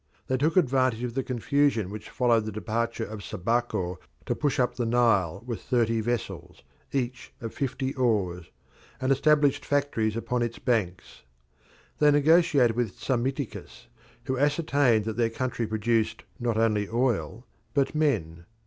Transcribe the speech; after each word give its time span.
They 0.25 0.37
took 0.37 0.57
advantage 0.57 1.03
of 1.03 1.13
the 1.13 1.21
confusion 1.21 1.91
which 1.91 2.09
followed 2.09 2.45
the 2.45 2.51
departure 2.51 3.05
of 3.05 3.23
Sabaco 3.23 3.99
to 4.25 4.33
push 4.33 4.59
up 4.59 4.73
the 4.73 4.85
Nile 4.87 5.43
with 5.45 5.61
thirty 5.61 6.01
vessels, 6.01 6.63
each 6.91 7.31
of 7.39 7.53
fifty 7.53 7.93
oars, 7.93 8.49
and 8.99 9.11
established 9.11 9.63
factories 9.63 10.17
upon 10.17 10.41
its 10.41 10.57
banks. 10.57 11.21
They 11.99 12.09
negotiated 12.09 12.75
with 12.75 12.97
Psammiticus, 12.99 13.89
who 14.23 14.39
ascertained 14.39 15.05
that 15.05 15.17
their 15.17 15.29
country 15.29 15.67
produced 15.67 16.23
not 16.39 16.57
only 16.57 16.89
oil 16.89 17.45
but 17.75 17.93
men. 17.93 18.45